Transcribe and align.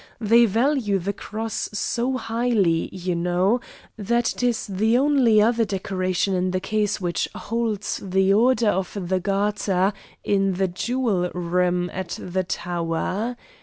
They 0.19 0.47
value 0.47 0.97
the 0.97 1.13
cross 1.13 1.69
so 1.73 2.17
highly, 2.17 2.89
you 2.91 3.13
know, 3.13 3.59
that 3.97 4.33
it 4.33 4.41
is 4.41 4.65
the 4.65 4.97
only 4.97 5.39
other 5.39 5.63
decoration 5.63 6.33
in 6.33 6.49
the 6.49 6.59
case 6.59 6.99
which 6.99 7.29
holds 7.35 7.99
the 8.03 8.33
Order 8.33 8.69
of 8.69 8.97
the 9.09 9.19
Garter 9.19 9.93
in 10.23 10.53
the 10.53 10.67
Jewel 10.67 11.29
Room 11.35 11.91
at 11.93 12.17
the 12.19 12.43
Tower. 12.43 13.37